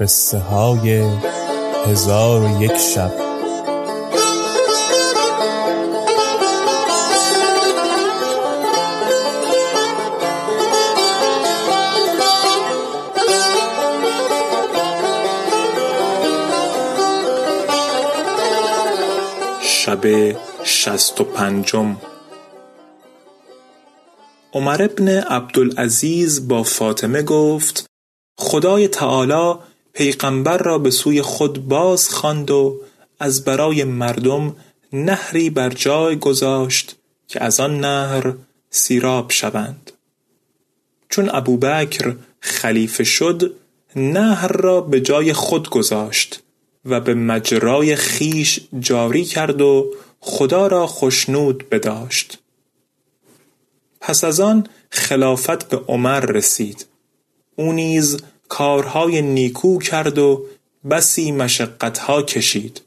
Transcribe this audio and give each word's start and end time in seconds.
قصه 0.00 0.38
های 0.38 1.00
هزار 1.86 2.42
و 2.42 2.62
یک 2.62 2.76
شب. 2.76 3.12
شب 19.60 20.32
شست 20.64 21.20
و 21.20 21.24
پنجم. 21.24 21.96
عمر 24.52 24.82
ابن 24.82 25.08
عبدالعزیز 25.08 26.48
با 26.48 26.62
فاطمه 26.62 27.22
گفت 27.22 27.86
خدای 28.38 28.88
تعالی 28.88 29.58
پیغمبر 29.98 30.58
را 30.58 30.78
به 30.78 30.90
سوی 30.90 31.22
خود 31.22 31.68
باز 31.68 32.08
خواند 32.08 32.50
و 32.50 32.80
از 33.20 33.44
برای 33.44 33.84
مردم 33.84 34.56
نهری 34.92 35.50
بر 35.50 35.70
جای 35.70 36.16
گذاشت 36.16 36.96
که 37.28 37.44
از 37.44 37.60
آن 37.60 37.80
نهر 37.80 38.34
سیراب 38.70 39.30
شوند. 39.30 39.92
چون 41.08 41.30
ابوبکر 41.32 42.16
خلیفه 42.40 43.04
شد 43.04 43.54
نهر 43.96 44.48
را 44.48 44.80
به 44.80 45.00
جای 45.00 45.32
خود 45.32 45.70
گذاشت 45.70 46.42
و 46.84 47.00
به 47.00 47.14
مجرای 47.14 47.96
خیش 47.96 48.60
جاری 48.80 49.24
کرد 49.24 49.60
و 49.60 49.94
خدا 50.20 50.66
را 50.66 50.86
خشنود 50.86 51.68
بداشت. 51.68 52.38
پس 54.00 54.24
از 54.24 54.40
آن 54.40 54.66
خلافت 54.90 55.68
به 55.68 55.76
عمر 55.76 56.20
رسید. 56.20 56.86
او 57.56 57.72
نیز 57.72 58.18
کارهای 58.48 59.22
نیکو 59.22 59.78
کرد 59.78 60.18
و 60.18 60.44
بسی 60.90 61.32
مشقتها 61.32 62.22
کشید. 62.22 62.82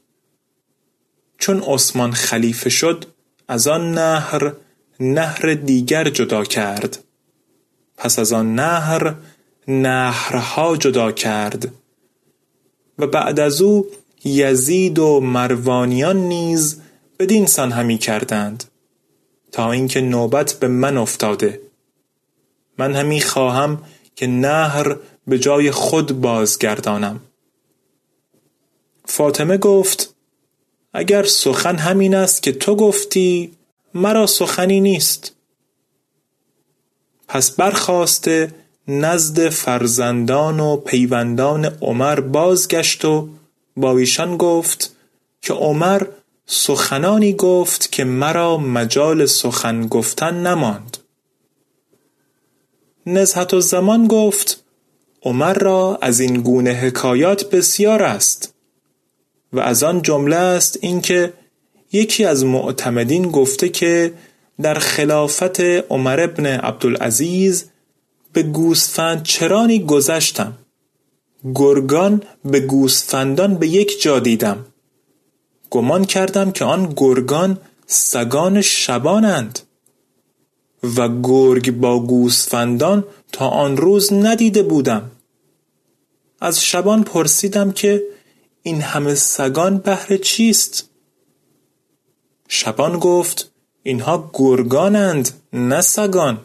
چون 1.38 1.62
عثمان 1.62 2.12
خلیفه 2.12 2.70
شد 2.70 3.04
از 3.48 3.68
آن 3.68 3.92
نهر 3.92 4.52
نهر 5.00 5.54
دیگر 5.54 6.10
جدا 6.10 6.44
کرد. 6.44 6.98
پس 7.96 8.18
از 8.18 8.32
آن 8.32 8.54
نهر 8.54 9.14
نهرها 9.68 10.76
جدا 10.76 11.12
کرد. 11.12 11.74
و 12.98 13.06
بعد 13.06 13.40
از 13.40 13.62
او 13.62 13.86
یزید 14.24 14.98
و 14.98 15.20
مروانیان 15.20 16.16
نیز 16.16 16.80
بدین 17.18 17.46
سان 17.46 17.72
همی 17.72 17.98
کردند. 17.98 18.64
تا 19.52 19.72
اینکه 19.72 20.00
نوبت 20.00 20.52
به 20.52 20.68
من 20.68 20.96
افتاده. 20.98 21.60
من 22.78 22.94
همی 22.94 23.20
خواهم 23.20 23.82
که 24.16 24.26
نهر 24.26 24.96
به 25.26 25.38
جای 25.38 25.70
خود 25.70 26.20
بازگردانم. 26.20 27.20
فاطمه 29.04 29.58
گفت 29.58 30.14
اگر 30.92 31.22
سخن 31.22 31.76
همین 31.76 32.14
است 32.14 32.42
که 32.42 32.52
تو 32.52 32.76
گفتی 32.76 33.52
مرا 33.94 34.26
سخنی 34.26 34.80
نیست. 34.80 35.32
پس 37.28 37.50
برخواسته 37.50 38.54
نزد 38.88 39.48
فرزندان 39.48 40.60
و 40.60 40.76
پیوندان 40.76 41.64
عمر 41.64 42.20
بازگشت 42.20 43.04
و 43.04 43.28
با 43.76 43.98
ایشان 43.98 44.36
گفت 44.36 44.96
که 45.42 45.52
عمر 45.52 46.06
سخنانی 46.46 47.32
گفت 47.32 47.92
که 47.92 48.04
مرا 48.04 48.56
مجال 48.56 49.26
سخن 49.26 49.86
گفتن 49.86 50.46
نماند. 50.46 50.96
نزهت 53.06 53.54
الزمان 53.54 54.06
گفت 54.06 54.61
عمر 55.24 55.54
را 55.54 55.98
از 56.02 56.20
این 56.20 56.40
گونه 56.42 56.70
حکایات 56.70 57.50
بسیار 57.50 58.02
است 58.02 58.54
و 59.52 59.60
از 59.60 59.82
آن 59.82 60.02
جمله 60.02 60.36
است 60.36 60.78
اینکه 60.80 61.32
یکی 61.92 62.24
از 62.24 62.44
معتمدین 62.44 63.30
گفته 63.30 63.68
که 63.68 64.14
در 64.62 64.74
خلافت 64.74 65.60
عمر 65.60 66.20
ابن 66.20 66.46
عبدالعزیز 66.46 67.64
به 68.32 68.42
گوسفند 68.42 69.22
چرانی 69.22 69.84
گذشتم. 69.84 70.58
گرگان 71.54 72.22
به 72.44 72.60
گوسفندان 72.60 73.54
به 73.54 73.68
یک 73.68 74.02
جا 74.02 74.18
دیدم. 74.18 74.66
گمان 75.70 76.04
کردم 76.04 76.52
که 76.52 76.64
آن 76.64 76.92
گرگان 76.96 77.58
سگان 77.86 78.60
شبانند. 78.60 79.58
و 80.82 81.08
گرگ 81.22 81.70
با 81.70 82.00
گوسفندان 82.00 83.04
تا 83.32 83.48
آن 83.48 83.76
روز 83.76 84.12
ندیده 84.12 84.62
بودم. 84.62 85.10
از 86.40 86.64
شبان 86.64 87.02
پرسیدم 87.02 87.72
که 87.72 88.02
این 88.62 88.80
همه 88.80 89.14
سگان 89.14 89.78
بهر 89.78 90.16
چیست؟ 90.16 90.90
شبان 92.48 92.98
گفت 92.98 93.52
اینها 93.82 94.30
گرگانند 94.32 95.30
نه 95.52 95.80
سگان. 95.80 96.40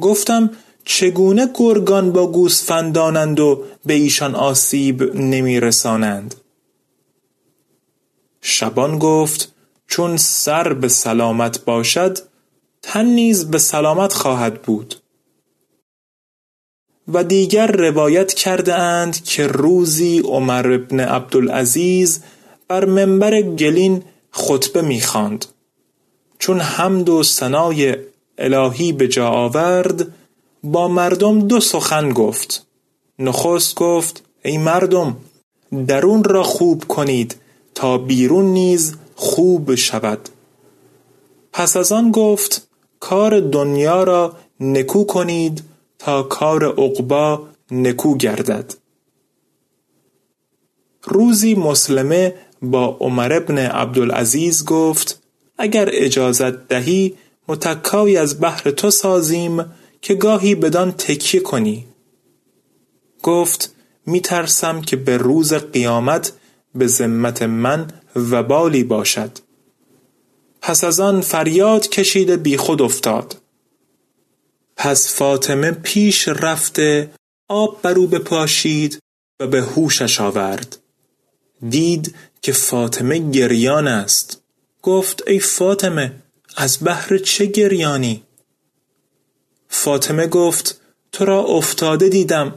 گفتم 0.00 0.50
چگونه 0.84 1.48
گرگان 1.54 2.12
با 2.12 2.26
گوسفندانند 2.32 3.40
و 3.40 3.64
به 3.86 3.94
ایشان 3.94 4.34
آسیب 4.34 5.02
نمی 5.16 5.60
رسانند 5.60 6.34
شبان 8.40 8.98
گفت 8.98 9.52
چون 9.86 10.16
سر 10.16 10.72
به 10.72 10.88
سلامت 10.88 11.64
باشد 11.64 12.18
تن 12.82 13.06
نیز 13.06 13.50
به 13.50 13.58
سلامت 13.58 14.12
خواهد 14.12 14.62
بود. 14.62 14.94
و 17.08 17.24
دیگر 17.24 17.66
روایت 17.66 18.34
کرده 18.34 18.74
اند 18.74 19.24
که 19.24 19.46
روزی 19.46 20.18
عمر 20.18 20.72
ابن 20.72 21.00
عبدالعزیز 21.00 22.22
بر 22.68 22.84
منبر 22.84 23.42
گلین 23.42 24.02
خطبه 24.30 24.82
می‌خواند. 24.82 25.46
چون 26.38 26.60
حمد 26.60 27.08
و 27.08 27.22
ثنای 27.22 27.96
الهی 28.38 28.92
به 28.92 29.08
جا 29.08 29.28
آورد 29.28 30.06
با 30.64 30.88
مردم 30.88 31.48
دو 31.48 31.60
سخن 31.60 32.12
گفت. 32.12 32.66
نخست 33.18 33.74
گفت 33.74 34.22
ای 34.44 34.58
مردم 34.58 35.16
درون 35.86 36.24
را 36.24 36.42
خوب 36.42 36.84
کنید 36.88 37.36
تا 37.74 37.98
بیرون 37.98 38.44
نیز 38.44 38.96
خوب 39.14 39.74
شود. 39.74 40.28
پس 41.56 41.76
از 41.76 41.92
آن 41.92 42.10
گفت 42.10 42.68
کار 43.00 43.40
دنیا 43.40 44.04
را 44.04 44.36
نکو 44.60 45.04
کنید 45.04 45.62
تا 45.98 46.22
کار 46.22 46.64
عقبا 46.64 47.48
نکو 47.70 48.16
گردد. 48.16 48.74
روزی 51.04 51.54
مسلمه 51.54 52.34
با 52.62 52.96
عمر 53.00 53.32
ابن 53.32 53.58
عبدالعزیز 53.58 54.64
گفت 54.64 55.22
اگر 55.58 55.88
اجازت 55.92 56.68
دهی 56.68 57.16
متکایی 57.48 58.16
از 58.16 58.40
بحر 58.40 58.70
تو 58.70 58.90
سازیم 58.90 59.64
که 60.00 60.14
گاهی 60.14 60.54
بدان 60.54 60.92
تکیه 60.92 61.40
کنی. 61.40 61.86
گفت 63.22 63.74
می 64.06 64.20
ترسم 64.20 64.80
که 64.80 64.96
به 64.96 65.16
روز 65.16 65.54
قیامت 65.54 66.32
به 66.74 66.86
ذمت 66.86 67.42
من 67.42 67.88
وبالی 68.16 68.84
باشد. 68.84 69.45
پس 70.66 70.84
از 70.84 71.00
آن 71.00 71.20
فریاد 71.20 71.88
کشیده 71.88 72.36
بی 72.36 72.56
خود 72.56 72.82
افتاد. 72.82 73.36
پس 74.76 75.14
فاطمه 75.14 75.70
پیش 75.70 76.28
رفته 76.28 77.10
آب 77.48 77.82
بر 77.82 77.94
او 77.94 78.06
بپاشید 78.06 78.98
و 79.40 79.46
به 79.46 79.62
هوشش 79.62 80.20
آورد. 80.20 80.78
دید 81.68 82.14
که 82.42 82.52
فاطمه 82.52 83.30
گریان 83.30 83.88
است. 83.88 84.42
گفت 84.82 85.22
ای 85.26 85.40
فاطمه 85.40 86.12
از 86.56 86.78
بهر 86.78 87.18
چه 87.18 87.46
گریانی؟ 87.46 88.22
فاطمه 89.68 90.26
گفت 90.26 90.80
تو 91.12 91.24
را 91.24 91.42
افتاده 91.42 92.08
دیدم. 92.08 92.54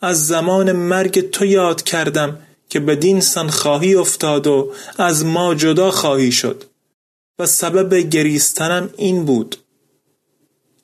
از 0.00 0.26
زمان 0.26 0.72
مرگ 0.72 1.30
تو 1.30 1.44
یاد 1.44 1.82
کردم 1.82 2.38
که 2.68 2.80
بدین 2.80 3.20
سان 3.20 3.50
خواهی 3.50 3.94
افتاد 3.94 4.46
و 4.46 4.72
از 4.98 5.24
ما 5.24 5.54
جدا 5.54 5.90
خواهی 5.90 6.32
شد. 6.32 6.73
و 7.38 7.46
سبب 7.46 7.94
گریستنم 7.94 8.90
این 8.96 9.24
بود. 9.24 9.56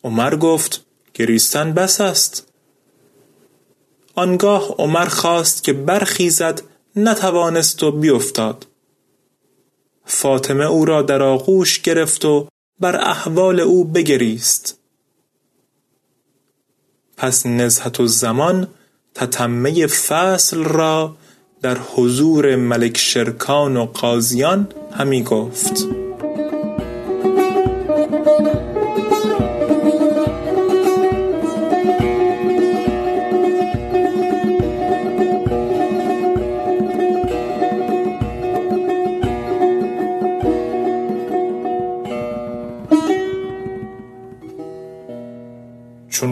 عمر 0.04 0.36
گفت 0.36 0.84
گریستن 1.14 1.72
بس 1.72 2.00
است. 2.00 2.46
آنگاه 4.14 4.74
عمر 4.78 5.06
خواست 5.06 5.64
که 5.64 5.72
برخیزد 5.72 6.62
نتوانست 6.96 7.82
و 7.82 7.92
بیفتاد. 7.92 8.66
فاطمه 10.04 10.64
او 10.64 10.84
را 10.84 11.02
در 11.02 11.22
آغوش 11.22 11.80
گرفت 11.80 12.24
و 12.24 12.48
بر 12.80 12.96
احوال 12.96 13.60
او 13.60 13.84
بگریست. 13.84 14.78
پس 17.16 17.46
نزهت 17.46 18.00
الزمان 18.00 18.68
تتمه 19.14 19.86
فصل 19.86 20.64
را 20.64 21.16
در 21.62 21.78
حضور 21.78 22.56
ملک 22.56 22.96
شرکان 22.96 23.76
و 23.76 23.86
قاضیان 23.86 24.68
همی 24.92 25.22
گفت. 25.22 26.09